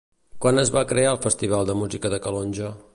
Quan 0.45 0.61
es 0.61 0.71
va 0.77 0.83
crear 0.93 1.13
el 1.17 1.21
Festival 1.27 1.71
de 1.71 1.77
Música 1.85 2.13
de 2.17 2.25
Calonge? 2.27 2.77